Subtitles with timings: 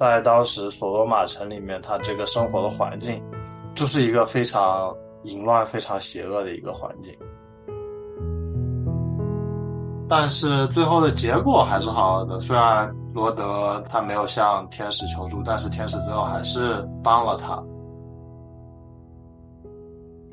[0.00, 3.22] 在当时索多玛城里面，他这个生活的环境，
[3.74, 7.14] 就是一个非常淫乱、非常邪恶的一个环境。
[10.08, 17.62] 但是最后的结果还是好的，虽然罗德他没有向天使求助，但是天使最后还是帮了他。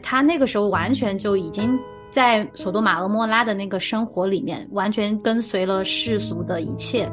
[0.02, 1.77] 他那个时候完全就已经
[2.09, 7.12] 在索多玛和莫拉的那个生活里面，完全跟随了世俗的一切。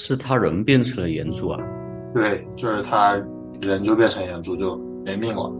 [0.00, 1.58] 是他人变成了岩柱啊？
[2.14, 3.20] 对，就是他
[3.60, 5.52] 人就变成岩柱，就没命了。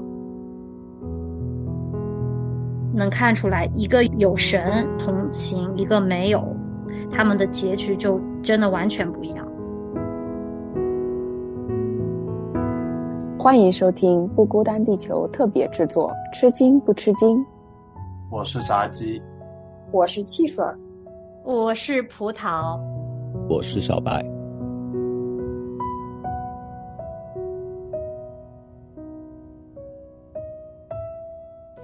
[2.94, 6.40] 能看出来，一个有神同情，一个没有，
[7.10, 9.44] 他们的结局就真的完全不一样。
[13.40, 17.44] 欢迎收听《不孤单地球》特别制作，吃惊不吃惊？
[18.30, 19.20] 我是炸鸡，
[19.90, 20.64] 我是汽水，
[21.44, 22.78] 我是葡萄，
[23.48, 24.22] 我是小白。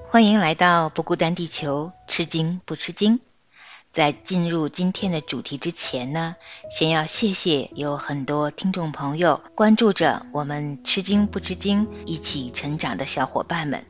[0.06, 3.20] 欢迎来到不孤单地球，吃惊不吃惊？
[3.92, 6.36] 在进入今天的主题之前呢，
[6.68, 13.86] 先要谢谢有很多听众朋友关注着我们吃惊不吃惊一起成长的小伙伴们，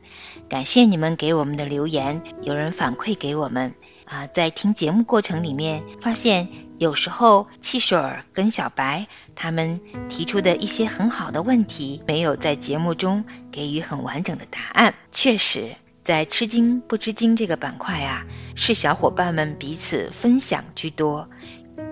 [0.47, 2.21] 感谢你们给我们的留言。
[2.41, 15.75] 有人反馈给我们啊，在听节目过程里面，发现有时候汽水儿跟小白他们提出的一些很好的问题，没有在节目中给予很完整的答案，确实。
[16.03, 21.31] 在吃惊不吃惊这个板块啊，是小伙伴们彼此分享居多。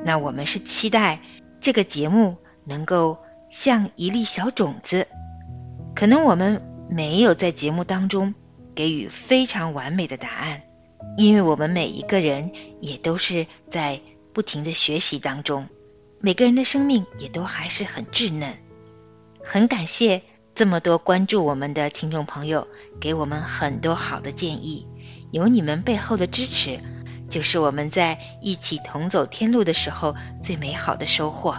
[0.06, 1.20] 那我们是期待
[1.60, 3.18] 这个节目能够
[3.50, 5.08] 像一粒小种子，
[5.96, 6.62] 可能我们
[6.92, 8.36] 没有在节目当中
[8.76, 10.62] 给予非常完美的答案，
[11.18, 14.00] 因为我们每一个人也都是在
[14.34, 15.70] 不停的学习当中，
[16.20, 18.58] 每个人的生命也都还是很稚嫩。
[19.44, 20.24] 很感谢。
[20.56, 22.68] 这么多关注我们的听众朋友，
[23.02, 24.88] 给我们很多好的建议，
[25.32, 26.80] 有你们背后的支持，
[27.28, 31.58] 就是我们在一起同走天路的时候最美好的收获。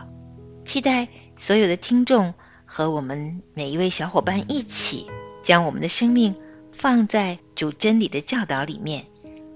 [0.64, 2.34] 期待所有的听众
[2.66, 5.10] 和我们每一位小伙伴一起，
[5.42, 6.36] 将我们的生命
[6.70, 9.06] 放在主真理的教导里面，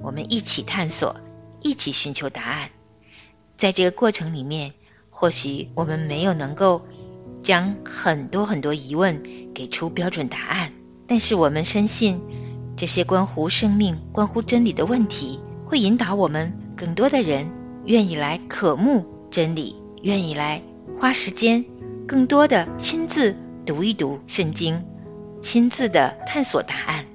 [0.00, 1.14] 我们一起探索，
[1.60, 2.70] 一起寻求答案。
[3.58, 4.72] 在这个过程里面，
[5.10, 6.86] 或许我们没有能够。
[7.40, 9.22] 将很多很多疑问
[9.54, 10.72] 给出标准答案，
[11.06, 12.20] 但是我们深信，
[12.76, 17.48] 这些关乎生命、关乎真理的问题，会引导我们更多的人
[17.86, 20.62] 愿意来渴慕真理，愿意来
[20.98, 21.64] 花时间，
[22.08, 24.84] 更多的亲自读一读圣经，
[25.40, 27.06] 亲自的探索答案，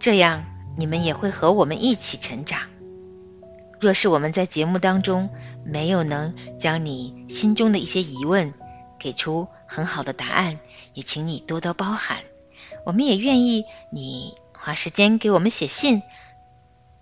[0.00, 0.44] 这样
[0.76, 2.62] 你们也会和我们一起成长。
[3.80, 5.30] 若是我们在节目当中
[5.64, 8.52] 没有能将你心中的一些疑问，
[8.98, 10.58] 给出很好的答案，
[10.94, 12.18] 也请你多多包涵。
[12.84, 16.02] 我们也愿意你花时间给我们写信。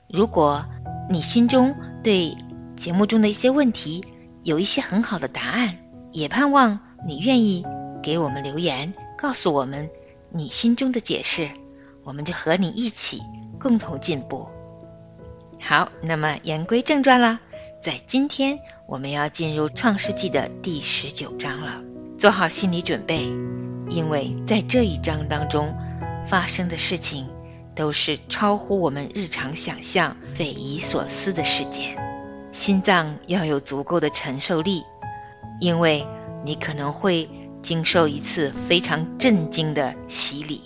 [0.08, 0.66] 如果
[1.08, 2.36] 你心中对
[2.76, 4.04] 节目中的一些问题
[4.42, 5.78] 有一些很好的答案，
[6.12, 7.64] 也盼望你愿意
[8.02, 9.90] 给我们留言，告诉我们
[10.30, 11.50] 你心中的解释，
[12.04, 13.22] 我们就和你一起
[13.58, 14.48] 共同进步。
[15.60, 17.40] 好，那么言归正传啦，
[17.82, 21.82] 在今天我们要进入《创世纪》的第十九章了。
[22.18, 23.24] 做好心理准备，
[23.88, 25.74] 因为在这一章当中
[26.26, 27.30] 发生的事情
[27.74, 31.96] 都是超乎我们日常想象、匪夷所思的事件。
[32.52, 34.82] 心脏要有足够的承受力，
[35.58, 36.06] 因为
[36.44, 37.30] 你可能会
[37.62, 40.60] 经受一次非常震惊的洗礼。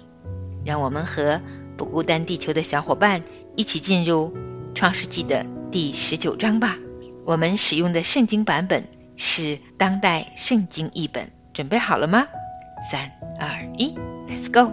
[0.64, 1.40] 让我们和
[1.76, 3.22] 不孤单地球的小伙伴
[3.54, 4.34] 一起进入
[4.74, 6.76] 《创世纪》的第十九章吧。
[7.26, 8.84] 我们使用的圣经版本
[9.16, 11.30] 是当代圣经译本。
[11.54, 12.26] 准备好了吗？
[12.90, 13.94] 三二一
[14.28, 14.72] ，Let's go！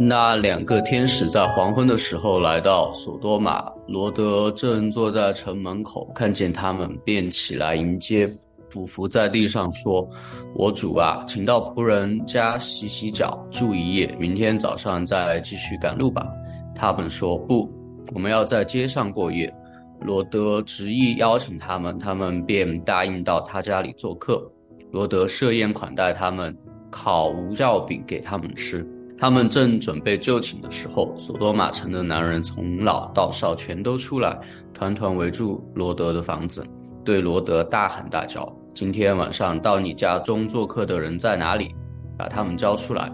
[0.00, 8.30] 那两个天使在黄昏的时候来到索多玛，罗德正坐在城门口，看见他们，便起来迎接，
[8.70, 10.08] 俯伏在地上说
[10.54, 16.26] ：“我主啊，请到仆人家洗洗脚，住一夜，明天早上再继续赶路吧。”
[16.74, 17.68] 他们说：“不。”
[18.14, 19.54] 我们要在街上过夜，
[20.00, 24.42] 罗德执意邀请他们，他们便答应到他家里做客。
[24.90, 26.56] 罗德设宴款待他们，
[26.90, 28.86] 烤无酵饼给他们吃。
[29.18, 34.38] 他们正准备就寝的时候，索多玛城的男人从老到少全都出来，
[34.72, 36.64] 团团围住罗德的房子，
[37.04, 41.74] 对罗德大喊大叫：“今天晚上到你家中做客的人在哪里？
[42.16, 43.12] 把他们交出来，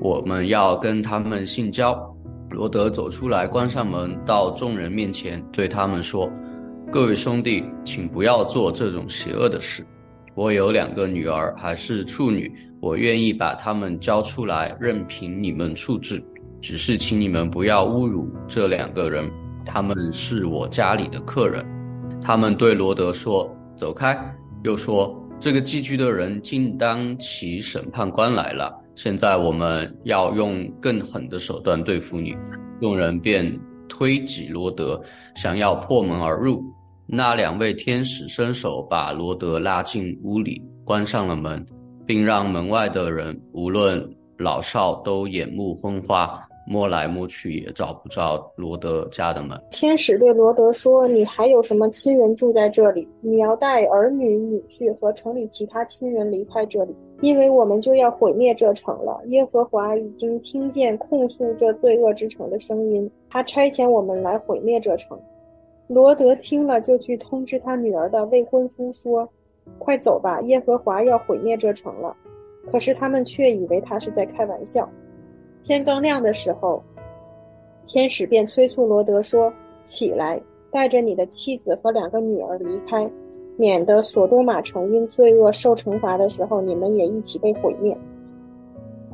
[0.00, 1.96] 我们要跟他们性交。”
[2.50, 6.28] 罗德走出来，关上门，到众人面前对他们说
[6.90, 9.86] ：“各位兄弟，请不要做这种邪恶的事。
[10.34, 16.20] 我有两个女儿，还是处女，我愿意把她们交出来，任凭你们处置。
[16.60, 19.30] 只是请你们不要侮辱这两个人，
[19.64, 21.64] 他们是我家里的客人。”
[22.20, 24.18] 他们对罗德说：“走开。”
[24.66, 32.36] 又说：“这个寄居的人竟当起审判官来了。”现在我们要用更狠的手段对付你。
[32.80, 33.56] 众人便
[33.88, 35.00] 推挤罗德，
[35.36, 36.60] 想要破门而入。
[37.06, 41.64] 那两位天使伸手把罗德拉进屋里，关上了门，
[42.04, 44.04] 并让门外的人无论
[44.36, 49.58] 老少都眼目昏花，摸来摸去也找不着罗德家的门。
[49.70, 53.08] 天使对罗德说：“你还有什么亲人住在这里？
[53.20, 59.18] 你要带儿女、女婿和城里其他亲人离开这里。”因为我们就要毁灭这城了。
[59.28, 65.18] 耶和华已经听见控诉这罪恶之城的声音，他差遣我们来毁灭这城。
[65.86, 69.26] 罗德听了，就去通知他女儿的未婚夫说
[69.78, 72.14] ：“快走吧，耶和华要毁灭这城了。”
[72.70, 74.86] 可是他们却以为他是在开玩笑。
[75.66, 76.80] 天刚亮的时候，
[77.86, 79.52] 天使便催促罗德说
[79.82, 80.40] ：“起来，
[80.70, 83.10] 带着你的妻子和两个女儿离开。”
[83.58, 87.98] 免得索多玛城因罪恶受惩罚的时候，你们也一起被毁灭。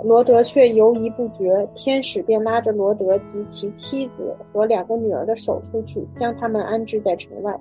[0.02, 7.58] 罗德却犹疑不决，天使便拉着罗德及其妻子和两个女儿的手出去，将他们安置在城外，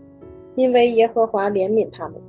[0.55, 2.19] 因为耶和华怜悯他们。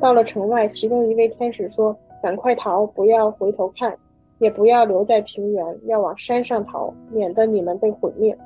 [0.00, 3.94] 到了城外，其中一位天使说：“赶快逃，不要回头看，
[4.38, 8.36] 也不要留在平原，要往山上逃，免得你们被毁灭。”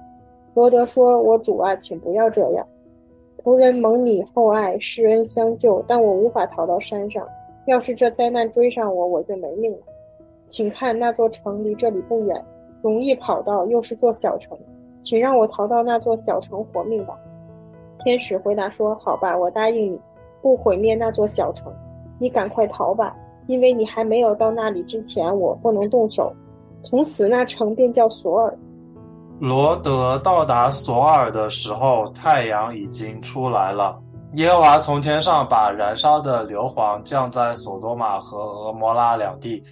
[0.54, 2.66] 罗德说：“我主啊，请不要这样。”
[3.42, 7.26] 仆人蒙你厚爱，施恩相救，但我无法逃到山上。
[7.66, 9.78] 要是这灾难追上我，我就没命了。
[10.46, 12.44] 请看那座城离这里不远，
[12.82, 14.58] 容易跑到，又是座小城，
[15.00, 17.18] 请让我逃到那座小城活命吧。
[18.00, 20.00] 天使回答说：“好吧，我答应你，
[20.42, 21.72] 不毁灭那座小城。
[22.18, 23.16] 你赶快逃吧，
[23.50, 26.32] 因为你还没有到那里之前，我不能动手。
[26.84, 28.56] 从此那城便叫索尔。”
[29.40, 33.98] 罗德到达索尔的时候，太阳已经出来了。
[34.34, 39.62] 耶和华从天上把燃烧的硫磺降在索多玛和俄摩拉两地，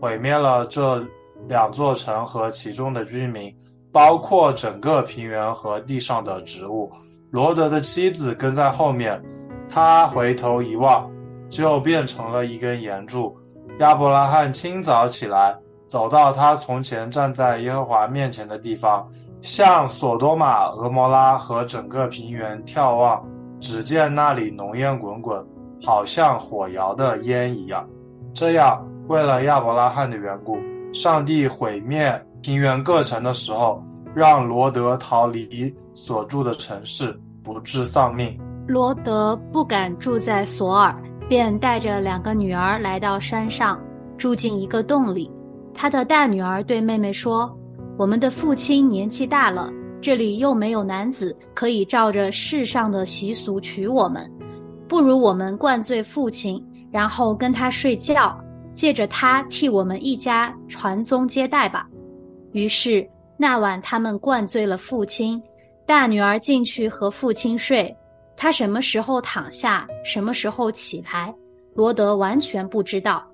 [0.00, 1.02] 毁灭了这
[1.48, 3.50] 两座城和其中的居民，
[3.90, 6.90] 包括整个平原和地上的植物。
[7.30, 9.22] 罗德的妻子跟在后面，
[9.68, 11.10] 他回头一望，
[11.52, 13.36] 就变成了一根岩柱。
[13.78, 15.54] 亚伯拉罕清早起来。
[15.88, 19.06] 走到他从前站在耶和华面前的地方，
[19.42, 23.22] 向索多玛、俄摩拉和整个平原眺望，
[23.60, 25.46] 只见那里浓烟滚滚，
[25.84, 27.86] 好像火窑的烟一样。
[28.32, 30.58] 这样，为了亚伯拉罕的缘故，
[30.94, 33.84] 上帝毁灭平原各城的时候，
[34.14, 38.40] 让罗德逃离所住的城市，不致丧命。
[38.66, 40.96] 罗德不敢住在索尔，
[41.32, 43.80] 便带着两个女儿来到山上，
[44.18, 45.32] 住进一个洞里。
[45.72, 47.50] 他的大女儿对妹妹说
[47.96, 54.30] ：“我们的父亲年纪大了，这里又没有男子可以照着世上的习俗娶我们，
[54.86, 58.38] 不如我们灌醉父亲，然后跟他睡觉，
[58.74, 61.88] 借着他替我们一家传宗接代吧。”
[62.52, 63.08] 于是
[63.38, 65.42] 那晚他们灌醉了父亲，
[65.86, 67.96] 大女儿进去和父亲睡，
[68.36, 71.34] 他什么时候躺下，什么时候起来，
[71.74, 73.26] 罗德完全不知道。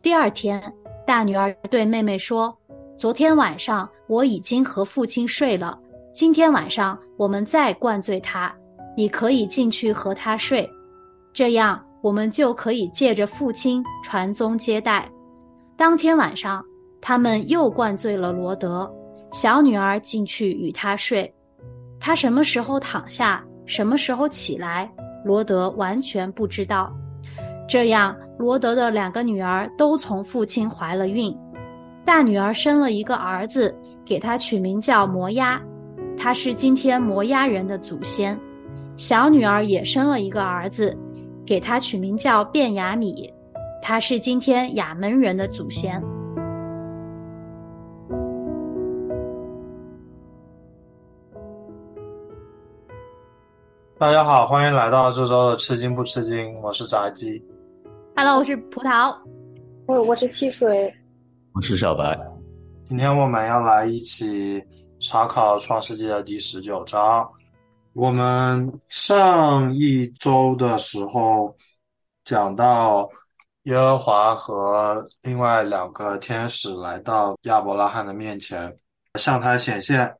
[0.00, 0.62] 第二天。
[1.04, 2.56] 大女儿对妹妹说
[2.96, 5.76] ：“昨天晚上我已经和父亲睡了，
[6.14, 8.54] 今天晚上我们再灌醉他，
[8.96, 10.70] 你可以进去和他睡，
[11.32, 15.10] 这样我们就可以借着父亲传宗接代。”
[15.76, 16.64] 当天晚上，
[17.00, 18.88] 他们又灌醉了罗德，
[19.32, 21.30] 小女儿进去与他睡，
[21.98, 24.86] 他什么时候躺下，什么时候起来，
[25.24, 26.92] 罗德完全不知道。
[27.66, 31.34] 这样，罗德的两个女儿都从父亲怀了孕。
[32.04, 33.74] 大女儿生了一个儿子，
[34.04, 35.58] 给他取名叫摩押，
[36.18, 38.38] 他是今天摩押人的祖先。
[38.94, 40.94] 小女儿也生了一个儿子，
[41.46, 43.32] 给他取名叫卞雅米，
[43.80, 45.98] 他是今天亚门人的祖先。
[54.02, 57.40] 大家好，欢迎来到这周的吃惊不吃惊，我是炸鸡。
[58.16, 59.16] Hello，我是葡萄。
[59.86, 60.92] 我我是汽水。
[61.54, 62.18] 我是小白。
[62.84, 64.60] 今天我们要来一起
[64.98, 67.30] 查考《创世纪》的第十九章。
[67.92, 71.54] 我们上一周的时候
[72.24, 73.08] 讲到，
[73.62, 78.76] 耶和华和另外两个天使来到亚伯拉罕的面前，
[79.16, 80.12] 向他显现，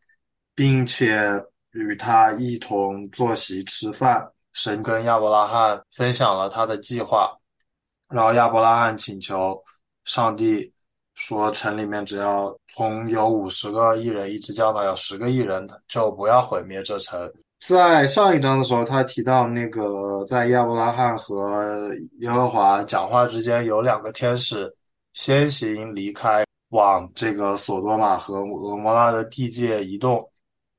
[0.54, 4.31] 并且与他一同坐席吃饭。
[4.52, 7.35] 神跟亚伯拉罕分享了他的计划，
[8.11, 9.59] 然后亚伯拉罕请求
[10.05, 10.71] 上帝
[11.14, 17.19] 说：“城里面只要从有五十个艺人一直降到有十个艺人，就不要毁灭这城。”
[17.67, 24.71] 在上一章的时候，他提到那个在亚伯拉罕和耶和华讲话之间，有两个天使
[25.14, 30.31] 先行离开，往这个索多玛和俄摩拉的地界移动。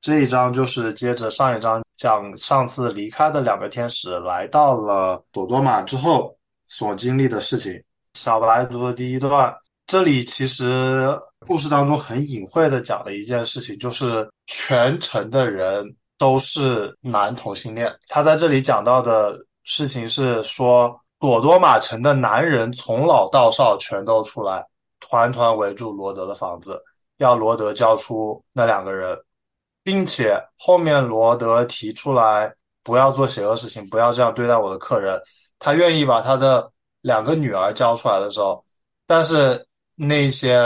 [0.04, 7.82] 这一章就是接着上一章讲上次离开的两个天使来到了索多玛之后所经历的事情。
[8.12, 9.50] 小白读的第一段，
[9.86, 11.08] 这里其实
[11.46, 15.96] 故事当中很隐晦的讲了一件事情，就是全城的人。
[16.16, 17.92] 都是男同性恋。
[18.06, 24.64] 他在这里讲到的事情是说，朵多玛城的男人从老到少全都出来，
[25.00, 26.80] 团团围住罗德的房子，
[27.18, 29.18] 要罗德交出那两个人，
[29.84, 35.20] 并且后面罗德提出来不要做邪恶事情，不要这样对待我的客人。
[35.58, 36.72] 他愿意把他的
[37.02, 38.64] 两个女儿交出来的时候，
[39.06, 39.64] 但是
[39.94, 40.60] 那些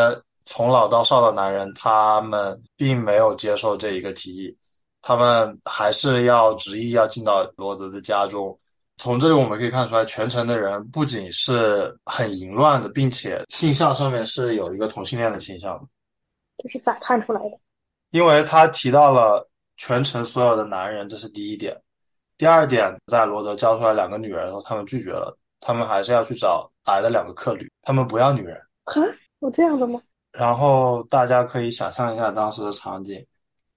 [0.44, 4.56] 从老到少的男人，他们并没有接受这一个提议。
[5.00, 8.58] 他们还是要执意要进到罗德的家中。
[8.96, 15.86] 从这里我们可以看出来，全城的人不仅是很淫乱的，并且性向上面是有一个同性恋的倾向的。
[16.58, 17.58] 这是咋看出来的？
[18.10, 21.76] 因为他提到了全城所有的男人，这是第一点。
[22.36, 28.56] 第二点，在罗德交出来两个女人的时候，他们拒绝了，他们还是要去找来的两个客旅，他们不要女人。
[28.84, 29.00] 哈，
[29.40, 30.00] 有这样的吗？
[30.32, 33.24] 然后大家可以想象一下当时的场景。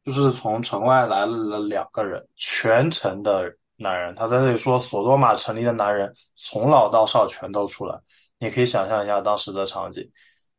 [0.03, 4.15] 就是从城外来了两个人，全城的男人。
[4.15, 7.95] 他在这里说，索多玛城里的男人从老到少全都出来。
[8.39, 10.03] 你可以想象一下当时的场景，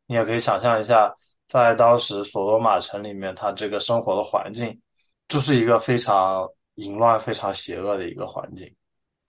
[0.05, 1.13] 你也可以想象一下，
[1.47, 4.79] 在当时索罗马城里面，他这个生活的环境，
[5.27, 8.65] 就是一个非常淫乱、非常邪恶的一个环境。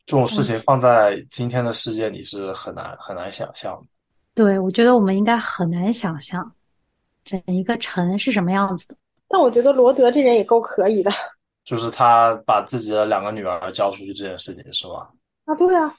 [0.06, 3.86] 这种事情放在今天的世界里是很难很难想象的。
[4.34, 6.50] 对，我觉得我们应该很难想象，
[7.24, 8.96] 整一个城是什么样子的。
[9.28, 11.10] 但我觉得罗德这人也够可以的，
[11.64, 15.08] 就是他把自己的两个女儿交出去这件事情，是吗？
[15.46, 15.94] 啊，对啊，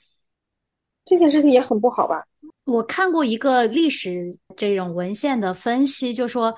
[1.06, 2.24] 这件事情也很不好吧？
[2.66, 6.54] 我看过一个历史这种文献的分析，就说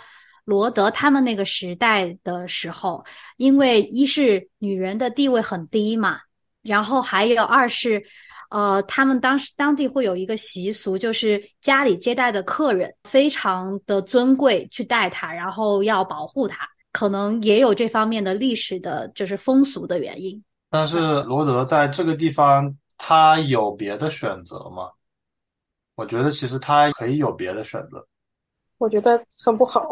[0.45, 3.05] 罗德他们那个时代的时候，
[3.37, 6.19] 因为一是女人的地位很低嘛，
[6.63, 8.03] 然后还有二是。
[8.49, 20.41] 呃，他们当时当地会有一个习俗，就是家里接待的客人非常的尊贵，去待他，然后要保护他，可能也有这方面的历史的，就是风俗的原因。
[20.69, 24.91] 但是罗德在这个地方，他有别的选择吗？
[25.97, 28.07] 我觉得其实他可以有别的选择。
[28.77, 29.85] 我觉得很不好。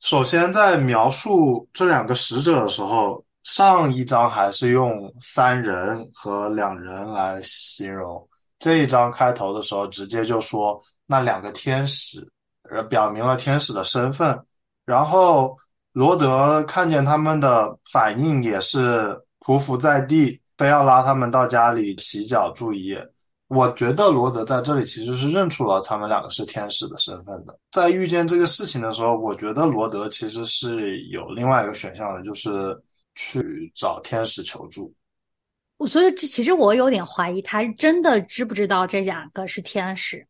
[0.00, 3.24] 首先，在描述这两个使者的时候。
[3.46, 10.76] 上一章还是用三人和两人来形容，这一章开头的时候直接就说
[11.06, 12.26] 那两个天使，
[12.68, 14.36] 呃，表明了天使的身份。
[14.84, 15.56] 然后
[15.92, 23.08] 罗德看见他们的反应也是匍匐在地，非要拉他们到家里洗脚住一夜。
[23.48, 27.58] 我觉得罗德在这里其实是认出了他们两个是天使的身份的。
[27.70, 32.80] 在遇见这个事情的时候，我觉得罗德其实是有另外一个选项的，就是。
[33.18, 34.92] 去找天使求助，
[35.78, 40.26] 我所以这其实我有点怀疑，他真的知不知道这两个是天使，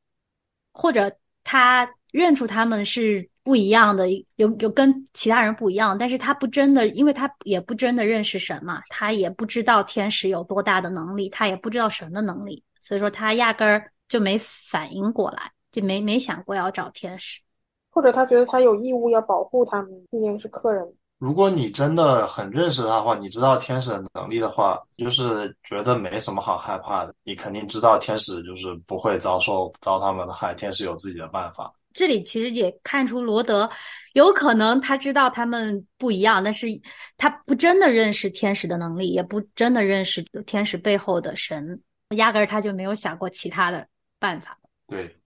[0.73, 4.06] 或者他认出他们是不一样的，
[4.37, 17.40] 有有跟其他人不一样，但是他不真的，因为他也不真的认识神嘛，他也不知道天使有多大的能力，他也不知道神的能力，所以说他压根儿就没反应过来，就没没想过要找天使，
[17.90, 20.86] 或者他觉得他有义务要保护他们，毕竟是客人。
[21.18, 27.12] 如果你真的很认识他的话，你知道天使的能力的话，就是觉得没什么好害怕的。
[27.24, 31.72] 你肯定知道天使就是不会遭受遭他们的害，天使有自己的办法。
[31.92, 33.68] 这里其实也看出罗德
[34.12, 36.66] 有可能他知道他们不一样，但是
[37.16, 43.86] 他不真的认识天使的能力，也不真的认识天使背后的神，压根儿他就没有想过其他的
[44.18, 44.58] 办法。
[44.86, 45.16] 对，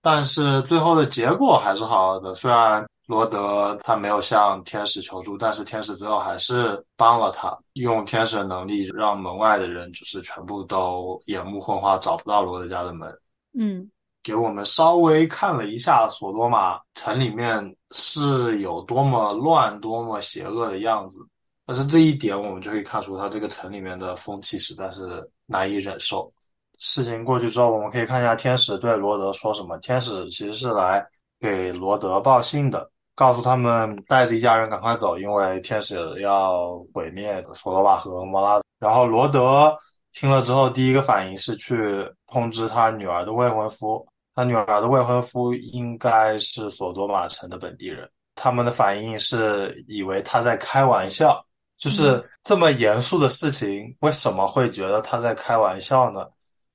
[0.00, 2.84] 但是最后的结果还是好的，虽然。
[3.06, 13.12] 罗德他没有向天使求助，但是天使最后还是帮了他，用天使的能力让门外的人就是全部都眼目昏花，找不到罗德家的门。
[13.58, 13.90] 嗯，
[14.22, 21.18] 给我们稍微看了一下索多玛城里面是有多么乱、多么邪恶的样子，
[21.66, 26.32] 但是这一点我们就可以看出，他这个城里面的风气实在是难以忍受。
[26.78, 29.76] 事情过去之后，我们可以看一下天使对罗德说什么。
[29.78, 31.04] 天使其实是来
[31.38, 32.90] 给罗德报信的。
[33.16, 38.58] 告诉他们带着一家人赶快走，因为天使要毁灭索罗玛和摩拉。
[38.78, 39.76] 然后罗德
[40.12, 41.76] 听了之后，第一个反应是去
[42.28, 44.06] 通知他女儿的未婚夫。
[44.34, 48.08] 他女儿的未婚夫应该是索多玛城的本地人。
[48.36, 51.44] 他们的反应是以为他在开玩笑，
[51.80, 56.26] 就是这么严肃的事情，为什么会觉得他在开玩笑呢？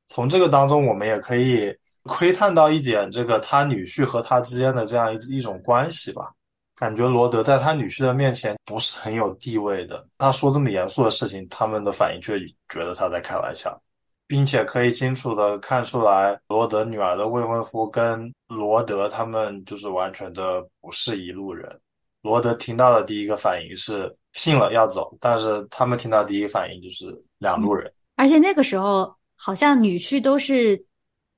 [0.07, 1.71] 从这个当中，我们也可以
[2.03, 6.33] 窥探到一点，这个他女婿和他之间的这样一一种关系吧。
[6.75, 10.05] 感觉罗德在他女婿的面前不是很有地位的。
[10.17, 13.79] 他说这么严肃的事情，他们的反应却觉得他在开玩笑，
[14.25, 21.79] 并且可以清楚的看出来，罗德女儿的未婚夫跟罗德他们就是完全的不是一路人。
[22.21, 27.05] 罗德听到的第一个反应是信了要走，但是他们听到第一反应就是
[27.39, 27.91] 两路人。
[28.15, 30.81] 而且那个时候好像女婿都是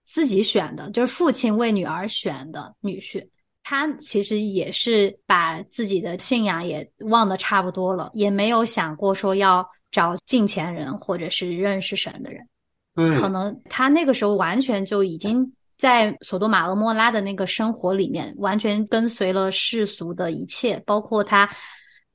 [0.03, 3.25] 自己选的，就是父亲为女儿选的女婿。
[3.63, 12.47] 他其实也是把自己的信仰也忘得差不多了，也没有想过说要找近前人或者是认识神的人。
[12.95, 21.47] 对，可能他那个时候完全就已经在索多玛俄莫拉的那个生活里面，完全跟随了世俗的一切，包括他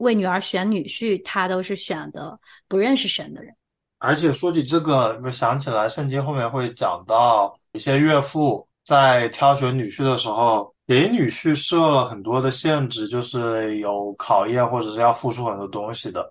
[0.02, 3.52] 为女儿选女婿，他都是选的不认识神的人。
[3.98, 10.70] 而且说起这个，我想起来圣经后面会讲到一些岳父在挑选女婿的时候。
[10.84, 16.30] 给女婿设了很多的限制，就是有考验或者是要付出很多东西的。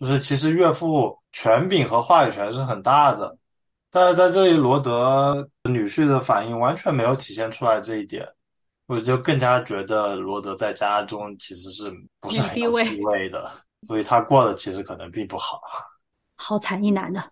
[0.00, 3.36] 就是其实岳父权柄和话语权是很大的，
[3.90, 8.26] 但是在这里罗德女婿的反应完全没有体现出来这一点，
[8.88, 13.48] 我就更加觉得罗德在家中其实是不是很有地位的，
[13.82, 15.60] 所以他过得其实可能并不好。
[16.34, 17.22] 好惨一男的。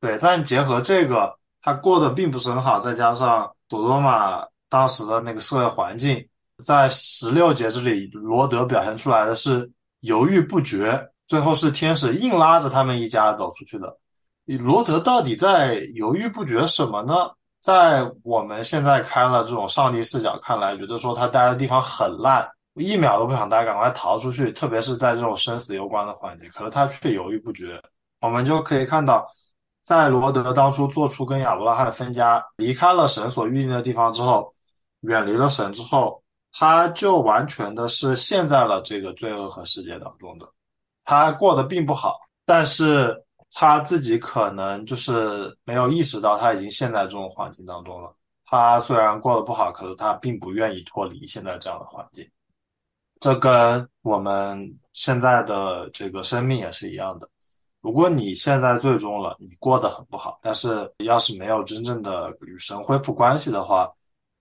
[0.00, 4.44] 对，但结合这个，他过得并不是很好，再加上朵朵玛。
[4.70, 6.28] 当时的那个社会环境，
[6.64, 13.96] 在十六节这里，罗德表现出来的是犹豫不决，最后是天使硬拉着他们一家走出去的。
[14.58, 17.30] 罗德到底在犹豫不决什么呢？
[17.64, 24.52] 在我们现在开了这种上帝视角看来，觉得说他待的地方很烂，一秒都不想待，赶快逃出去。
[24.52, 27.82] 特别是在这种生死攸关的环节，可是他却犹豫不决。
[28.20, 29.26] 我们就可以看到，
[29.82, 34.52] 在罗德当初做出跟亚伯拉罕分家，离开了神所预定的地方之后。
[35.00, 36.22] 远离了神之后，
[36.52, 40.46] 他就完全的是陷在了这个罪恶和世界当中的。
[41.02, 43.23] 他过得并不好，但是
[43.56, 48.12] 他自己可能就是没有意识到他已经陷在这种环境当中了。
[48.44, 52.28] 他虽然过得不好，可是他并不愿意脱离现在这样的环境。
[53.20, 57.28] 这跟我们现在的这个生命也是一样的。
[57.80, 63.90] 如果你现在最终了，你过得很不好，但是要是没有真正的与神恢复关系的话，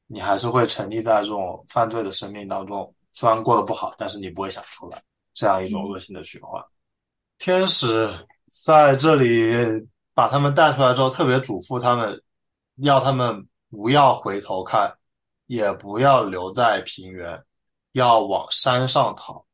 [0.07, 5.01] 你还是会沉溺在这种犯罪的生命当中，虽然过得不好，但是你不会想出来，
[5.33, 6.63] 这样一种恶性的循环。
[7.37, 8.09] 天使
[8.47, 9.53] 在这里
[10.13, 12.21] 把他们带出来之后，特别嘱咐他们，
[12.77, 14.93] 要他们不要回头看，
[15.47, 17.43] 也不要留在平原，
[17.93, 19.45] 要往山上逃。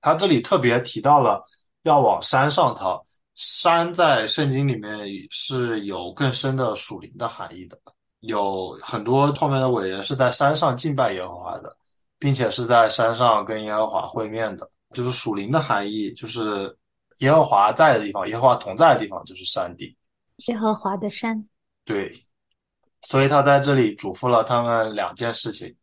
[0.00, 1.42] 他这里特别提到了
[1.82, 3.02] 要往山上逃，
[3.34, 7.78] 山在圣经里面是有更深的属灵的含义的。
[8.20, 11.76] 有很多后面的伟人是在山上敬拜耶和华的，
[12.18, 14.70] 并且是在山上跟耶和华会面的。
[14.94, 16.74] 就是属灵的含义，就是
[17.18, 19.96] 耶和华在的地方，耶和华同在的地方就是山地。
[20.48, 21.48] 耶和华的山。
[21.84, 22.12] 对，
[23.02, 25.74] 所以他在这里嘱咐了他们两件事情：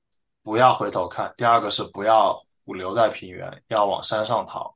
[0.42, 4.76] 不要回头看；第二个是不要留在平原，要往山上逃。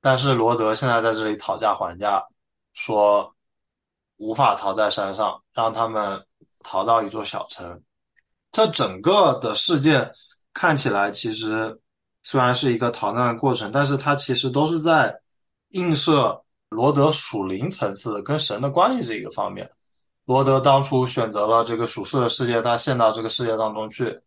[0.00, 2.24] 但是罗德现在在这里讨价还价，
[2.72, 3.34] 说
[4.16, 6.24] 无法逃在山上，让他们。
[6.64, 7.82] 逃到一座小城，
[8.52, 10.08] 这整个的事件
[10.54, 11.76] 看起来其实
[12.22, 15.12] 虽然是一个逃难的过程，但是它其实都是在
[15.72, 19.70] 映射罗德属灵层次跟神的关系这一个方面。
[20.24, 24.20] 罗德当初选择了这个属世的世界，他陷到这个世界当中去，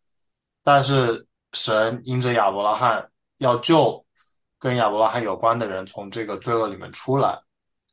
[0.64, 4.06] 但是神因着亚伯拉罕要救
[4.60, 7.40] 跟亚伯拉罕有关的人从这个罪恶里面出来，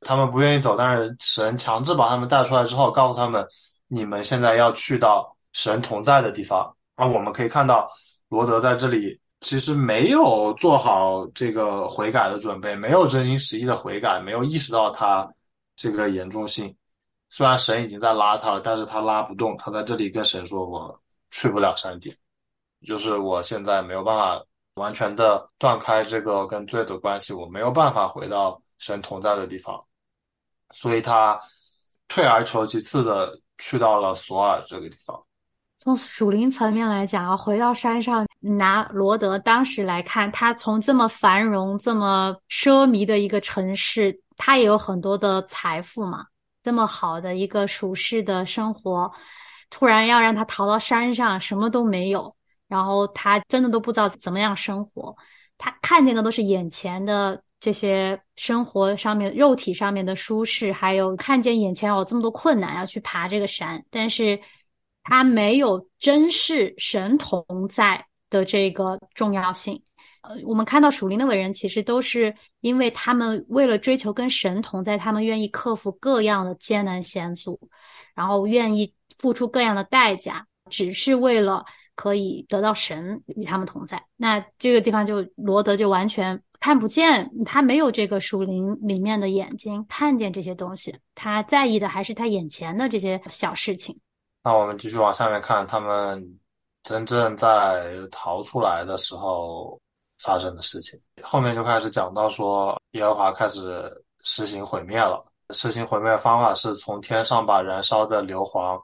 [0.00, 3.46] 他们不愿意走，但是神强制把他们带出来之后，告诉他们。
[3.94, 7.86] 你们现在要去到神同在的地方，而我们可以看到
[8.30, 15.30] 罗德在这里其实没有做好这个悔改的准备，没有真心实意的悔改，没有意识到他
[15.76, 16.74] 这个严重性。
[17.28, 19.54] 虽然神已经在拉他了，但是他拉不动。
[19.58, 22.14] 他在这里跟神说：“我去不了山顶，
[22.86, 24.42] 就是我现在没有办法
[24.74, 29.84] 完全的断开这个跟罪的关系，我没有办法回到神同在的地方。”
[30.72, 31.38] 所以他
[32.08, 33.38] 退而求其次的。
[33.58, 35.24] 去到了索尔这个地方，
[35.82, 46.26] 从属灵层面来讲啊，回到山上拿罗德当时来看，他从这么繁荣、这么奢靡的一个城市，他也有很多的财富嘛，
[46.62, 49.10] 这么好的一个舒适的生活，
[49.70, 52.32] 突然要让他逃到山上，什么都没有，
[52.68, 55.16] 然后他真的都不知道怎么样生活，
[55.58, 64.38] 他看见的都是眼前的这些生活上面、肉体上面的舒适，还有看见眼前有这么多困难要去爬这个山，但是。
[65.02, 69.82] 他没有珍视神同在的这个重要性。
[70.22, 77.58] 呃，我们看到属灵的伟人，其实都是因为他们为了追求跟神同在，他们愿意克服各样的艰难险阻，
[78.14, 81.64] 然后愿意付出各样的代价，只是为了
[81.96, 84.00] 可以得到神与他们同在。
[84.16, 93.98] 那这个地方就罗德就完全看不见，他没有这个属灵里面的眼睛看见这些东西，他在意的还是他眼前的这些小事情。
[94.44, 96.40] 那我们继续往下面看，他们
[96.82, 99.80] 真正在逃出来的时候
[100.18, 101.00] 发生的事情。
[101.22, 103.84] 后面就开始讲到说，耶和华开始
[104.24, 105.24] 实行毁灭了。
[105.50, 108.80] 实行毁灭的方法是从天上把燃烧的硫磺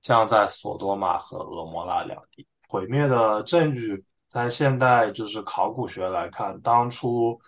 [0.00, 2.46] 降在索多玛和俄摩拉两地。
[2.68, 7.38] 毁灭的证据，在现代就是考古学来看，当初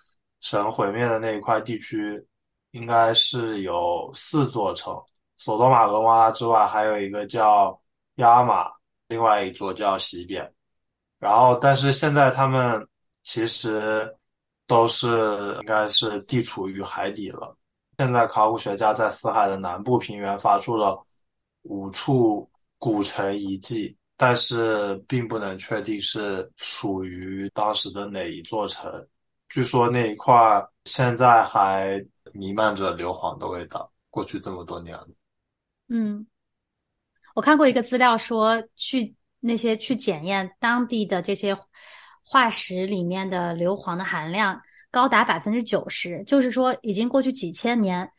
[0.41, 2.23] 神毁灭的那一块地区，
[2.73, 4.95] 应该是有四座城。
[5.45, 7.79] 索多玛、俄摩拉之外，还有一个叫
[8.15, 8.65] 亚玛，
[9.09, 10.51] 另外一座叫西边。
[11.19, 12.89] 然后，但是现在他们
[13.25, 14.11] 其实
[14.67, 15.07] 都是
[15.61, 17.55] 应该是地处于海底了。
[17.99, 20.99] 现在考古学家在死海的南部平原发出了
[21.65, 28.91] 五处古城遗迹，但是并不能确定是属于当时的哪一座城。
[29.51, 32.03] 据说那一块现在还
[32.33, 35.09] 弥漫着硫磺的味道，过去这么多年了。
[35.89, 36.27] 嗯，
[37.35, 41.57] 我看过一个资料说，去那些去检验当地的这些
[42.23, 48.11] 化石里面的硫磺的含量高达百分之九十，就是说已经过去几千年，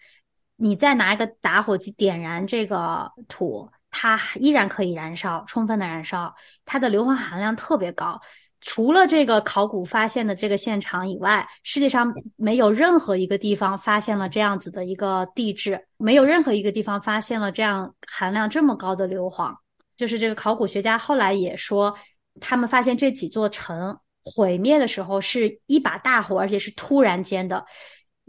[0.58, 8.22] 你再拿一个打火机点燃这个土，它依然可以燃烧，充分的燃烧，它的硫磺含量特别高。
[8.62, 19.54] 除了这个考古发现的这个现场以外，世界上没有任何一个地方发现了这样子的一个地质，没有任何一个地方发现了这样含量这么高的硫磺。
[19.96, 21.96] 就是这个考古学家后来也说，
[22.42, 27.64] 他们发现这几座城毁灭的时候是一把大火，而且是突然间的。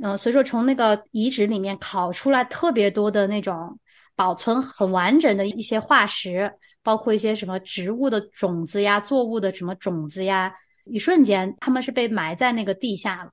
[0.03, 3.79] 嗯，所以说从那个遗址里面考出来特别多的那种
[4.15, 6.53] 保存很完整的一些化石。
[6.87, 13.31] 包括一些什么植物的种子呀，作物的什么种子呀，一瞬间他们是被埋在那个地下了，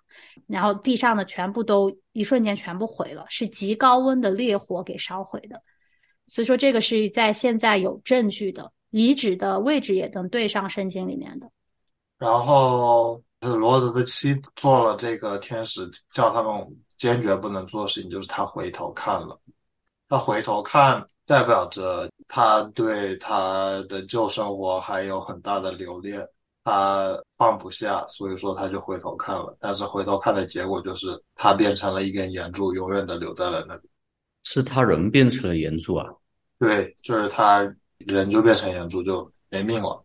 [0.48, 5.62] 然后地上的全部都一瞬间全部毁了，是极高温的烈火给烧毁的。
[6.26, 11.48] 所以说这个是在现在有证据的，遗址的位置也能对上圣经里面的。
[12.18, 16.52] 然后罗德的妻做了这个天使叫他们
[16.98, 19.40] 坚决不能做的事情，就是他回头看了。
[20.10, 26.26] 他回头看，代表着他对他的旧生活还有很大的留恋，
[26.64, 29.56] 他放不下，所以说他就回头看了。
[29.60, 33.82] 但是回头看的结果就是他变成了一根岩柱，永远的留在了那里。
[34.44, 36.06] 是他人变成了岩柱啊？
[36.60, 37.62] 对，就是他
[38.00, 40.04] 人就变成岩柱，就没命了。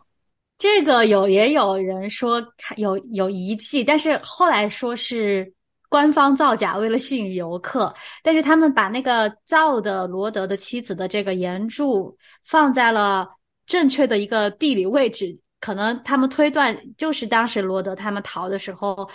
[0.57, 2.41] 这个有也有人说
[2.77, 5.53] 有有遗迹，但是后来说是。
[5.89, 13.27] 官方造假，为了吸引游客，但是他们把那个造的罗德的妻子的这个岩柱放在了
[13.67, 19.09] 正确的一个地理位置，可能他们推断就是当时罗德他们逃的时候，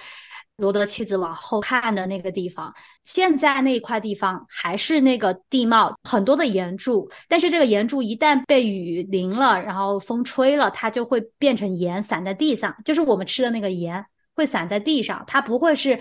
[0.56, 2.74] 罗德妻子往后看的那个地方。
[3.04, 14.04] 现在那一块地方还是那个地貌，很多的岩柱，但是这个岩柱一旦被雨淋了，然后风吹了，它就会变成盐散在地上，就是我们吃的那个盐
[14.36, 16.00] 会散在地上，它不会是。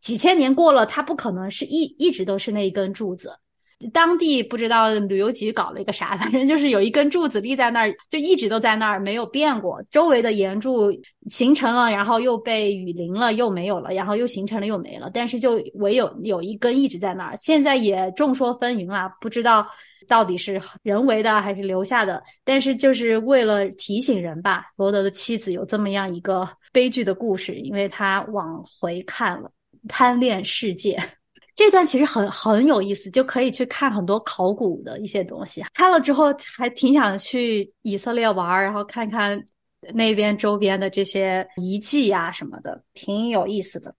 [0.00, 3.32] 几千年过了，它不可能是一一直都是那一根柱子。
[3.92, 9.82] 当地不知道旅游局搞了一个啥，反正就是有一根柱子立在那儿，就一直都在那儿，没有变过。
[9.90, 10.90] 周围的岩柱
[11.28, 15.10] 形成了，然后又被雨淋了，又没有了，然后又形成了，又没了。
[15.12, 17.36] 但是就唯有有一根一直在那儿。
[17.36, 19.66] 现在也众说纷纭了，不知道
[20.08, 22.22] 到底是人为的还是留下的。
[22.44, 29.50] 但是就是为了提醒人吧，罗德的妻子有这么样一个悲剧的故事，因为他往回看了。
[29.88, 30.96] 贪恋世界，
[31.54, 35.64] 这段其实很很有意思，就可以去看很多考古的一些东西。
[35.72, 39.42] 看了之后还挺想去以色列玩，然后看看
[39.94, 43.94] 那边周边的这些遗迹呀什么的，挺有意思的。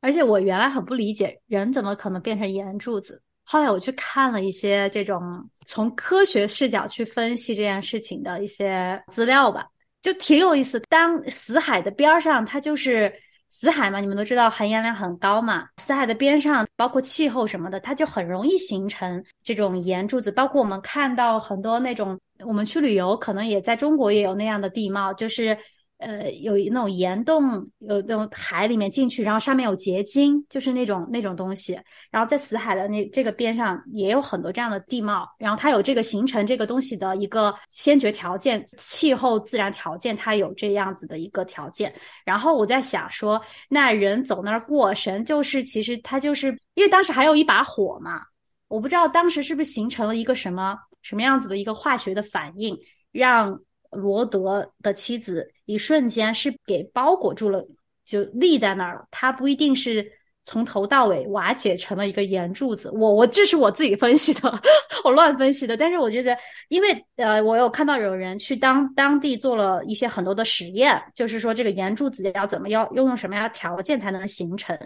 [0.00, 3.20] 而且我原来很不理解，人怎么可能变成岩柱子？
[3.44, 5.20] 后来我去看了一些这种
[5.66, 9.66] 从科学视角去分析这件事情的一些资料吧，
[10.00, 10.80] 就挺有意思。
[10.88, 13.12] 当死海的边上，它就是
[13.50, 15.68] 死海嘛，你们都知道含盐量很高嘛。
[15.76, 20.32] 死海的边上，包括气候什么的，它就很容易形成这种盐柱子。
[20.32, 25.58] 包括我们看到很多那种，我们去旅游，可能也在中国也有那样的地貌，就是。
[26.00, 31.78] 呃，有那种岩洞，有那种海里面进去，然后上面有结晶，就是那种那种东西。
[32.10, 41.94] 然后在死海的那这个边上也有很多这样的地貌，然后它有这个形成这个东西的一个先决条件，气候自然条件，它有这样子的一个条件。
[42.24, 48.22] 然后我在想说，那人走那儿过神，就是其实他就是因为当时还有一把火嘛，
[48.68, 52.74] 我不知道当时是不是形成了一个什么什么样子的一个化学的反应，
[53.12, 53.60] 让。
[53.90, 57.66] 罗德的妻子一瞬间是给包裹住了，
[58.04, 59.06] 就立在那儿了。
[59.10, 60.06] 他不一定是
[60.44, 62.90] 从头到尾瓦解成了一个岩柱子。
[62.92, 64.52] 我我这是我自己分析的，
[65.04, 65.76] 我乱分析的。
[65.76, 66.36] 但是我觉得，
[66.68, 74.76] 因为呃，我有看到有人去当当地做了一些很多的实验，就是说这个岩柱子要怎么要用用什么样的条件才能形成？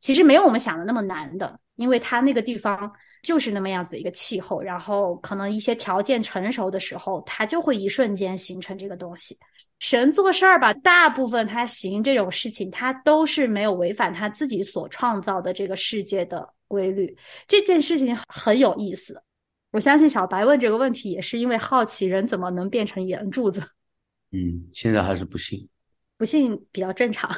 [0.00, 2.92] 其实没有我们想的那么难的，因为它那个地方。
[3.26, 9.36] 就是那么样子的一个气候，然后可能一些条件成熟的时候，它就会一瞬间形成这个东西。
[9.80, 17.14] 神做事儿吧，大部分他行这种事情，他都是没有违反他自己所创造的这个世界的规律。
[17.48, 19.20] 这件事情很有意思，
[19.72, 23.60] 我相信小白问这个问题也是因为好奇，人怎么能变成岩柱子？
[24.30, 25.68] 嗯，现在还是不信，
[26.16, 27.28] 不信比较正常。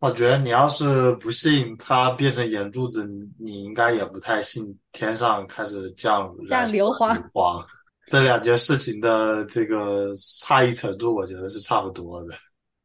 [0.00, 3.08] 我觉得你要是不信它变成眼珠子，
[3.38, 7.64] 你应该也不太信天上开始降降硫磺。
[8.06, 12.34] 这两件事情的这个差异程度，我觉得是差不多的。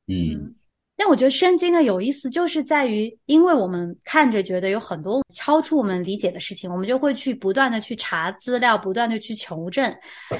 [0.08, 0.54] 嗯。
[1.00, 9.96] 但我觉得圣经的有意思，就是在于，因为我们看着觉得有很多超出我们理解的事情，我们就会去不断的去查资料，不断的去求证。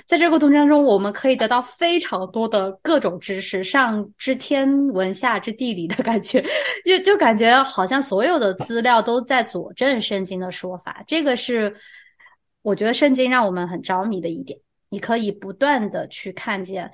[0.06, 6.44] 在这个过程当中，我们可以得到非常多的各种知识，上知天文，下知地理的感觉，
[6.86, 11.02] 就就感觉好像所有的资料都在佐证圣经的说法。
[11.08, 11.74] 这个是
[12.64, 14.60] 我觉得圣经让我们很着迷的一点。
[14.90, 16.92] 你可以不断的去看见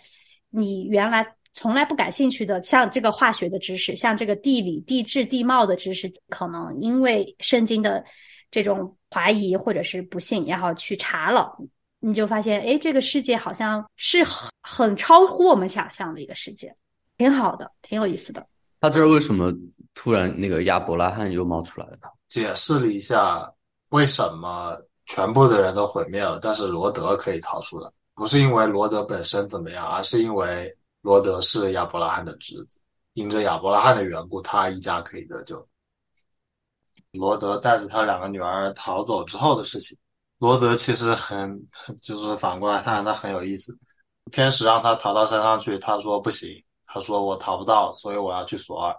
[0.52, 1.26] 你原来。
[1.56, 8.04] 从来不感兴趣的，像这个化学的知识，像这个地理、地质、地貌的知识，可能因为圣经的
[8.52, 11.58] 这种怀疑或者是不信，然后去查了，
[12.02, 16.76] 你就发现，哎，这个世界好像是很很超乎我们想象的一个世界，
[17.18, 18.46] 挺好的，挺有意思的。
[18.82, 19.50] 他这儿为什么
[19.94, 22.00] 突然那个亚伯拉罕又冒出来了？
[22.28, 23.50] 解释了一下
[23.92, 30.70] 为什么全部的人都毁灭了，但是罗德可以逃出来，不是因为罗德本身怎么样，而是因为。
[31.06, 32.80] 罗德是亚伯拉罕的侄子，
[33.14, 35.64] 因着亚伯拉罕的缘故，他一家可以得救。
[37.12, 39.96] 罗德带着他两个女儿逃走之后的事情，
[40.40, 41.64] 罗德其实很，
[42.02, 43.78] 就是反过来看他很有意思。
[44.32, 46.50] 天使让他逃到山上去，他说不行，
[46.86, 48.96] 他说我逃不到，所以我要去索尔。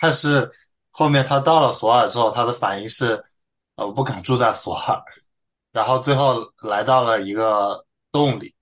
[0.00, 0.50] 但是
[0.92, 3.22] 后面他到了索尔之后，他的反应是，
[3.74, 4.98] 呃，我不敢住在索尔。
[5.72, 8.54] 然后最后来到了一个洞里，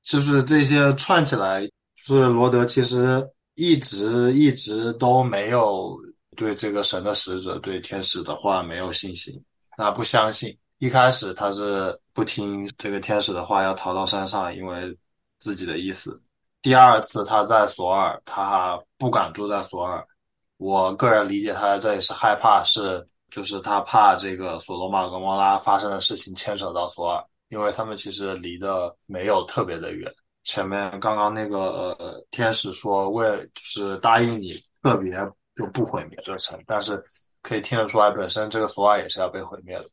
[0.00, 1.70] 就是这些串起来。
[2.06, 5.96] 是罗德其实一直一直都没有
[6.36, 9.42] 对这个神的使者、对天使的话没有信心，
[9.78, 10.54] 他不相信。
[10.80, 14.94] 一开始他是不听这个天使的话，要逃到山上，因为
[15.38, 16.20] 自己的意思。
[16.60, 20.06] 第二次他在索尔，他不敢住在索尔。
[20.58, 30.12] 我个人理解他在这里是害怕，是就是他怕这个索罗玛跟摩拉发生的事情牵扯到索尔，因为他们其实离得没有特别的远。
[30.44, 34.50] 前面刚刚那个天使说为就是答应你
[34.82, 35.12] 特别
[35.56, 37.02] 就不毁灭这城，但是
[37.42, 39.84] 可以听得出来本身这个索尔也是要被毁灭的，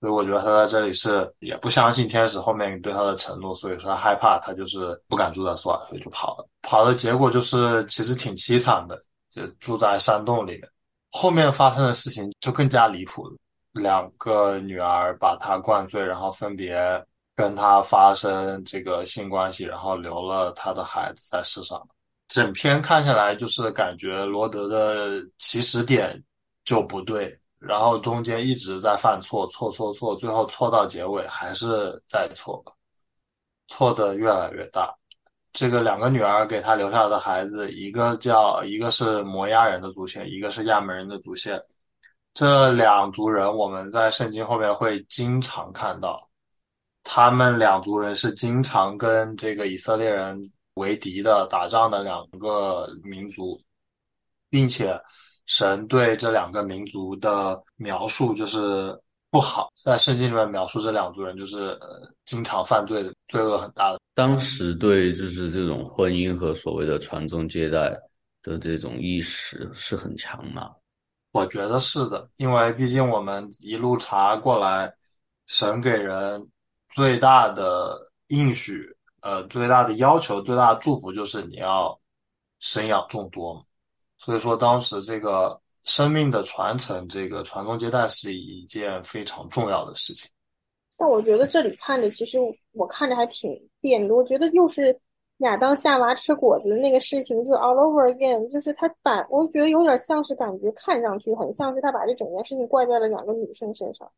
[0.00, 6.46] 所以我觉得他在这里是也不相信天使后面对他的承诺，所以说他害怕，他就是不敢住在索尔，所以就跑了。
[6.62, 8.98] 跑的结果就是其实挺凄惨的，
[9.30, 10.68] 就住在山洞里面。
[11.12, 13.36] 后面发生的事情就更加离谱了，
[13.72, 16.76] 两个女儿把他灌醉，然后分别。
[17.36, 21.80] 跟他发生这个性关系，然后留了他的孩子在世上。
[22.28, 26.22] 整篇看下来，就是感觉罗德的起始点
[26.64, 32.64] 就不对，然后中间一直在犯错，错错错，最后错到结尾还是在错，
[33.68, 34.94] 错的越来越大。
[35.52, 41.60] 这个两个女儿给他留下的孩子，一个叫一个是摩押人的祖先，一个是亚门人的祖先。
[42.32, 46.28] 这两族人，我们在圣经后面会经常看到。
[47.16, 50.36] 他们两族人是经常跟这个以色列人
[50.74, 53.56] 为敌的，打仗的两个民族，
[54.50, 55.00] 并且
[55.46, 59.00] 神对这两个民族的描述就是
[59.30, 59.70] 不好。
[59.80, 64.00] 在圣经里面描述这两族人就是呃经常犯罪的，罪恶很大的。
[64.14, 67.96] 当时对就是这种婚姻和所谓的传宗接代
[68.42, 70.68] 的这种意识是很强嘛？
[71.30, 74.92] 我觉得是的，因为毕竟我们一路查过来，
[75.46, 76.44] 神给人
[76.94, 78.80] 最大的应许，
[79.20, 81.98] 呃，最大的要求，最大的祝福就是你要
[82.60, 83.62] 生养众多嘛。
[84.16, 90.30] 所以说，当时这个生命的传承，这个传宗接代是一件非常重要的事情。
[90.96, 92.38] 但我觉得这里看着，其实
[92.72, 94.14] 我看着还挺别扭。
[94.14, 94.96] 我觉得又是
[95.38, 104.08] 亚当夏娃吃果子的那个事情，就 all over again，就是他把我觉得有点像是感觉看上去很像是他把这整件事情怪在了两个女生身上。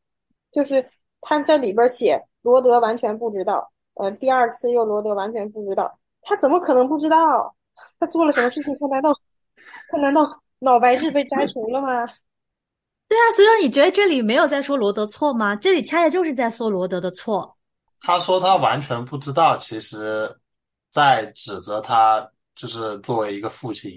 [0.52, 0.86] 就是
[1.20, 7.54] 他在里边写罗德完全不知道，呃，第二次又罗德完全不知道，他怎么可能不知道？
[7.98, 8.74] 他做了什么事情？
[8.78, 9.10] 他难道
[9.90, 12.06] 他难道脑白质被摘除了吗？
[13.08, 15.54] 对啊，所以说你觉得这里没有在说罗德错吗？
[15.54, 17.56] 这里恰恰就是在说罗德的错。
[18.00, 20.28] 他说他完全不知道，其实，
[20.90, 23.92] 在指责他，就是作为一个父亲，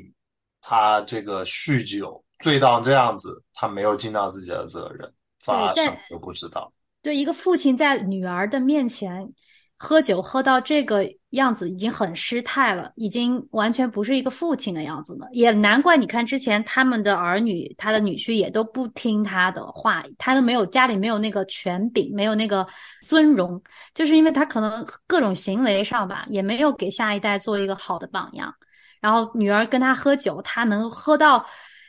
[0.62, 5.12] 他这个酗酒醉到这样子，他没有尽到自己的责任，
[5.44, 6.72] 反而什么都不知道。
[7.02, 9.34] 对一个父亲在女儿的面前。
[9.82, 15.26] 喝酒喝到这个样子已经很失态了，已经完全不是一个父亲的样子了。
[15.32, 22.68] 也难怪，你看之前他们的儿女，他的女婿也都不听他的话，他都没有家里没有那个权柄，没有那个
[23.08, 23.62] 尊荣，
[23.94, 28.54] 就是因为他可能各种行为上吧，也没有给下一代做一个好的榜样。
[29.00, 31.46] 然后女儿跟他喝酒，他能喝到，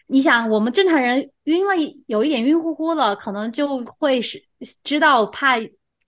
[0.06, 1.72] 你想我们正常人晕了，
[2.06, 4.40] 有一点晕乎乎了，可能就会是
[4.84, 5.56] 知道怕。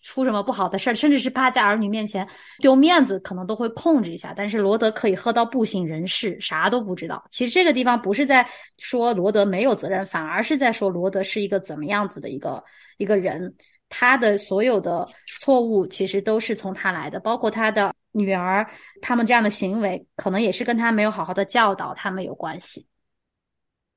[0.04, 4.34] 出什么不好的事儿，甚至是怕在儿女面前丢面子，可能都会控制一下。
[4.36, 7.24] 但是罗德可以喝到不省人事，啥都不知道。
[7.30, 8.44] 其实这个地方不是在
[8.78, 12.60] 说罗德没有责任，反而是在说罗德是一个怎么样子的一个
[12.98, 13.54] 一个人。
[13.88, 18.68] 他的所有的错误其实都是从他来的，包括他的女儿，
[19.00, 22.84] 他们这样的行为，可能也是跟他没有好好的教导他们有关系。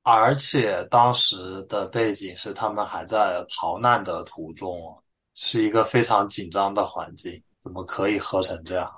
[0.06, 4.96] 而且当时的背景是他们还在逃难的途中。
[5.38, 8.90] 是一个非常紧张的环境，怎么可以喝成这样？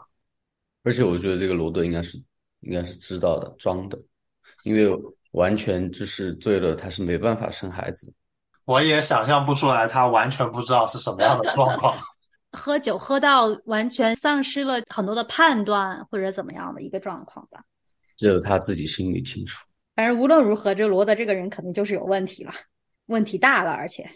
[0.85, 2.17] 而且我觉得这个罗顿应该是
[2.61, 3.99] 应该是知道的，装的，
[4.63, 4.89] 因为
[5.33, 8.15] 完全就是醉了，他是没办法生孩子。
[8.67, 11.99] 我也想象不出来，他完全不知道是什么样的状况。
[12.57, 17.65] 喝酒喝到完全丧失了很多的判断，或者怎么样的一个状况吧？
[18.17, 19.67] 只有他自己心里清楚。
[19.99, 22.53] 反正无论如何，这罗德这个人肯定就是有问题了，
[23.07, 24.09] 问题大了，而且。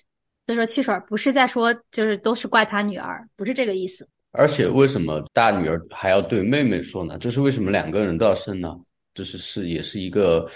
[0.47, 4.09] 所以说，汽水不是在说，就是都是怪他女儿，不是这个意思。
[4.31, 7.19] 而且，为什么大女儿还要对妹妹说呢？
[7.19, 8.77] 就是为什么两个人都要生呢？
[9.13, 10.49] 就是是也是一个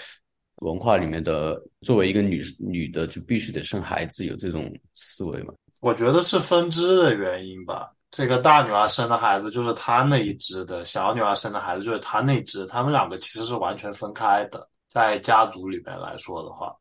[0.61, 5.53] 文化里面的，作为一个女女的就必须得生孩子，有这种思维嘛？
[5.81, 7.91] 我觉得是分支的原因吧。
[8.11, 14.65] 这个大女儿生的孩子就是她那一支的，小女儿生的孩子就是她那支，他们两个其实是完全分开的。
[14.87, 16.75] 在家族里面来说的话，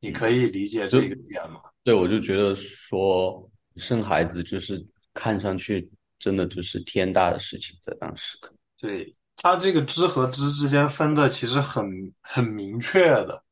[0.00, 1.60] 你可以理解这个点吗？
[1.84, 5.88] 对，我就觉得说生孩子就是看上去
[6.18, 8.36] 真的就是天大的事情，在当时。
[8.80, 11.84] 对他这个支和支之间分的其实很
[12.20, 13.42] 很明确的，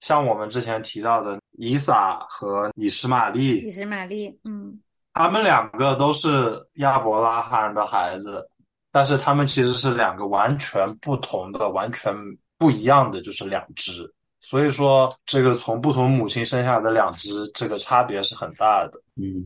[0.00, 3.58] 像我们之前提到的以撒和以实玛利。
[3.58, 4.80] 以实玛利，嗯，
[5.12, 6.28] 他们两个都是
[6.74, 8.48] 亚伯拉罕的孩子，
[8.90, 12.14] 但是他们其实是两个完全不同的、完全
[12.58, 14.12] 不一样的，就是两只。
[14.40, 19.00] 所以说，这个从不同母亲生下的两只，这个差别是很大的。
[19.16, 19.42] 嗯，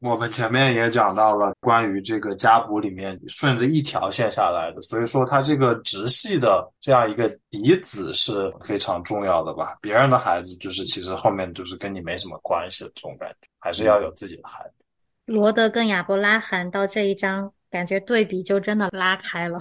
[0.00, 9.76] 我们前面也讲到了关于这个家谱里面顺着一条线下来的，所以说它这个直系的这样一个嫡子是非常重要的吧？
[9.82, 14.86] 别人的孩子就是其实后面就是跟你没什么关系的这种感觉，还是要有自己的孩子。
[15.26, 19.60] 罗德跟亚伯拉罕到这一章，感觉对比就真的拉开了。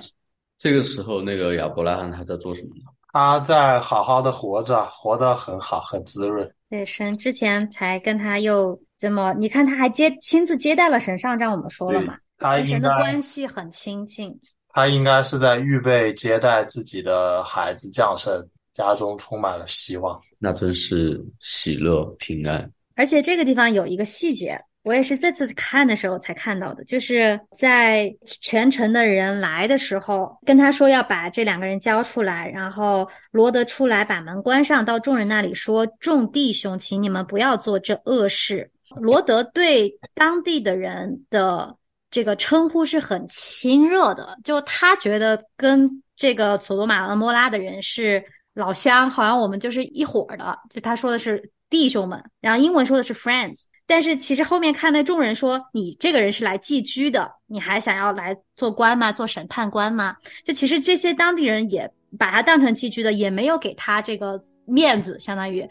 [0.57, 2.83] 这个时候，那个亚伯拉罕他在做什么呢？
[3.13, 6.51] 他在好好的活着，活得很好，很滋润。
[6.69, 9.33] 对，神之前才跟他又怎么？
[9.37, 14.37] 你看他还接亲自接待了神上站，我们说了嘛，他神的关系很亲近。
[14.69, 20.19] 他应该是在预备接待自己的孩子降生，家中充满了希望。
[20.37, 22.69] 那真是喜乐平安。
[22.95, 24.59] 而且这个地方有一个细节。
[24.87, 41.75] 我也是这次看的时候才看到的，就是在全城的人来的时候，跟他说要把这两个人交出来，然后罗德出来把门关上，到众人那里说：“众弟兄，请你们不要做这恶事。”罗德对当地的人的
[42.09, 48.23] 这个称呼是很亲热的，就他觉得跟这个索多玛、恩摩拉的人是
[48.53, 50.57] 老乡，好像我们就是一伙的。
[50.69, 59.11] 就他说的是弟兄们，然后英文说的是 friends，但是其实后面看那众人说你这个人是来寄居的，你还想要来做官吗？
[59.11, 60.15] 做审判官吗？
[60.43, 65.67] 就其实这些当地人也把他当成寄居的，也没有给他这个面子，相当于。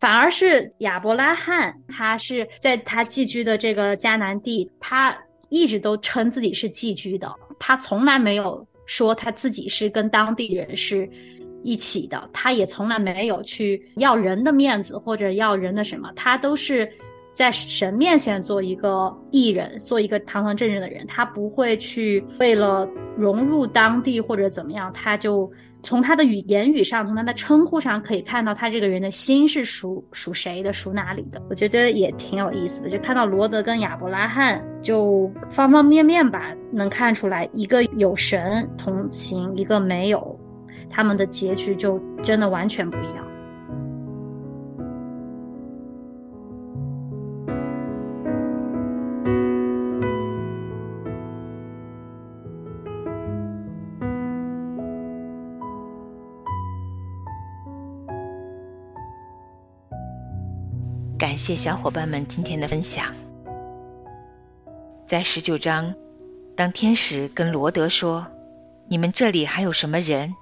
[0.00, 5.16] 反而是亚伯拉罕，他是在他寄居的这个迦南地，他
[5.48, 11.08] 一直都称自己是寄居的，他从来没有说他自己是跟当地人是
[11.62, 16.90] 一起的，他也从来没有去要人的面子或者要人的什么，他都是
[17.32, 25.50] 在神面前做一个艺人，做一个堂堂正正的人，他不会去为了融入当地或者怎么样，他就。
[25.84, 31.42] 从他的语言语上，从他的称呼上，可以看到他这个人的心是属属谁的，属哪里的。
[31.50, 40.38] 我觉得也挺有意思的，就看到罗德跟亚伯拉罕，就方方面面吧，能看出来一个有神同行，一个没有，
[40.92, 43.26] 他们的结局就真的完全不一样。
[61.18, 63.14] 感谢小伙伴们今天的分享。
[65.06, 65.94] 在十九章，
[66.56, 68.26] 当天使跟罗德说
[68.88, 70.34] ：“你们这里还有什么人？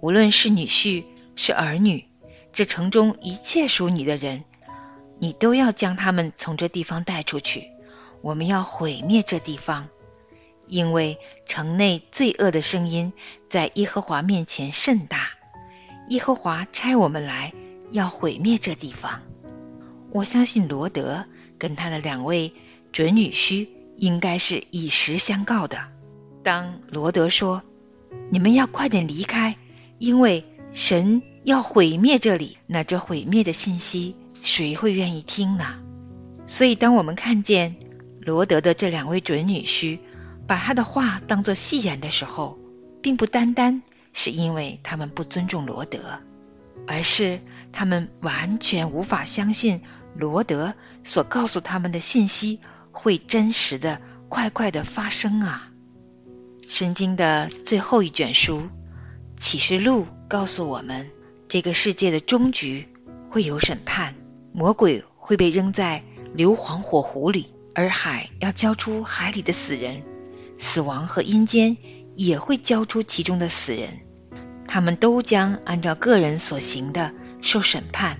[0.00, 1.04] 无论是女婿
[1.36, 2.04] 是儿女，
[2.52, 4.44] 这城中一切属你的人，
[5.18, 7.68] 你都要将他们从这地方带出去。
[8.20, 9.88] 我们要毁灭这地方，
[10.66, 13.12] 因为城内罪恶的声音
[13.48, 15.30] 在耶和华面前甚大。
[16.08, 17.52] 耶和华差我们来，
[17.90, 19.22] 要毁灭这地方。”
[20.10, 21.26] 我相信罗德
[21.58, 22.54] 跟他的两位
[22.92, 25.88] 准女婿应该是以实相告的。
[26.42, 27.62] 当罗德说
[28.32, 29.56] ：“你们要快点离开，
[29.98, 35.78] 因为神要毁灭这里。”那这毁灭的信息，谁会愿意听呢？
[36.46, 37.76] 所以，当我们看见
[38.20, 39.98] 罗德的这两位准女婿
[40.46, 42.58] 把他的话当作戏言的时候，
[43.02, 43.82] 并不单单
[44.12, 46.20] 是因为他们不尊重罗德，
[46.86, 47.40] 而是
[47.72, 49.82] 他们完全无法相信。
[50.16, 50.74] 罗德
[51.04, 55.70] 所告诉他们的信息会真实的、快快的发生啊！
[56.66, 58.58] 圣经的最后一卷书
[59.38, 61.10] 《启示录》告诉我们，
[61.48, 62.88] 这个世界的终局
[63.30, 64.16] 会有审判，
[64.52, 66.02] 魔鬼会被扔在
[66.34, 70.02] 硫磺火湖里，而海要交出海里的死人，
[70.58, 71.76] 死亡和阴间
[72.16, 74.00] 也会交出其中的死人，
[74.66, 78.18] 他们都将按照个人所行的受审判。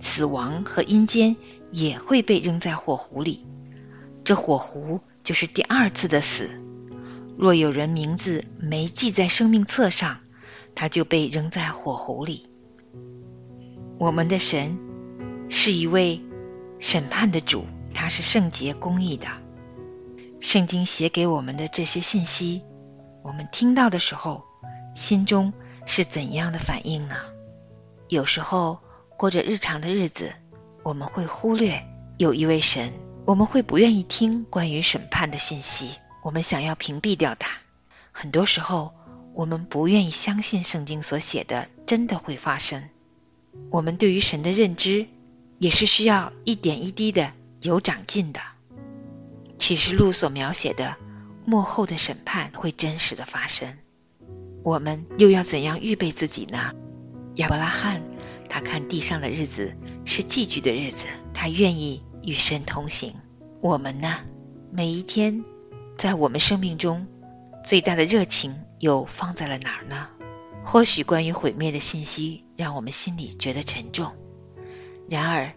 [0.00, 1.36] 死亡和阴间
[1.70, 3.46] 也会被扔在火湖里，
[4.24, 6.60] 这火湖就是第二次的死。
[7.38, 10.20] 若有人名字没记在生命册上，
[10.74, 12.48] 他就被扔在火湖里。
[13.98, 14.78] 我们的神
[15.48, 16.20] 是一位
[16.78, 17.64] 审判的主，
[17.94, 19.28] 他是圣洁公义的。
[20.40, 22.62] 圣经写给我们的这些信息，
[23.22, 24.44] 我们听到的时候，
[24.94, 25.52] 心中
[25.86, 27.16] 是怎样的反应呢？
[28.08, 28.80] 有时候。
[29.16, 30.32] 过着日常的日子，
[30.82, 31.86] 我们会忽略
[32.18, 32.92] 有一位神，
[33.26, 37.48] 我们会不愿意听关于审判的信息，我们想要屏蔽掉它。
[38.10, 38.92] 很多时候，
[39.34, 42.88] 我们不愿意相信圣经所写的真的会发生。
[43.70, 45.06] 我们对于神的认知
[45.58, 48.40] 也是需要一点一滴的有长进的。
[49.58, 50.96] 启示录所描写的
[51.44, 53.76] 幕后的审判会真实的发生，
[54.62, 56.72] 我们又要怎样预备自己呢？
[57.34, 58.02] 亚伯拉罕。
[58.46, 59.74] 他看地上的日子
[60.04, 63.14] 是寄居的日子，他愿意与神同行。
[63.60, 64.18] 我们呢？
[64.70, 65.44] 每一天，
[65.96, 67.08] 在我们生命中
[67.64, 70.08] 最大的热情又放在了哪儿呢？
[70.62, 74.12] 或许关于毁灭的信息让我们心里觉得沉重，
[75.08, 75.54] 然而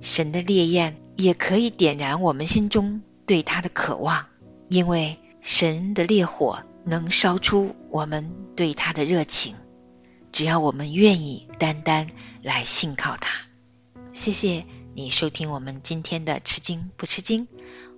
[0.00, 4.28] 神的烈焰也可以点燃我们心中对他的渴望，
[4.70, 9.56] 因为神的烈火能烧出我们对他的热情。
[10.32, 12.08] 只要我们愿意单单
[12.42, 13.42] 来信靠他，
[14.14, 14.64] 谢谢
[14.94, 17.46] 你收听我们今天的吃惊不吃惊，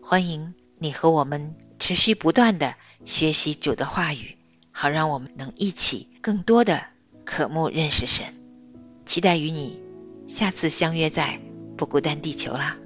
[0.03, 2.75] 欢迎你和我们持续不断的
[3.05, 4.39] 学习主的话语，
[4.73, 6.83] 好让我们能一起更多的
[7.25, 8.35] 渴慕认识神，
[9.07, 9.81] 期待与你
[10.27, 11.41] 下次相约在
[11.77, 12.79] 不孤单地球啦。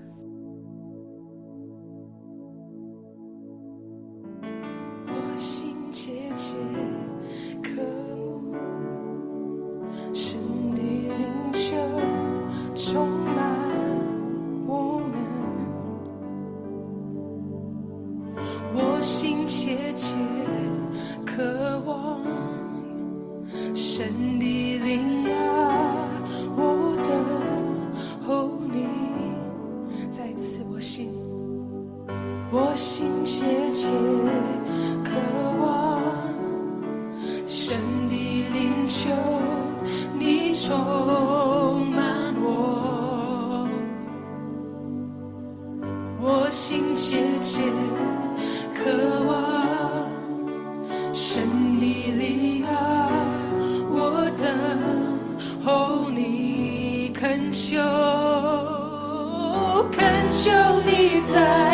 [61.27, 61.66] 你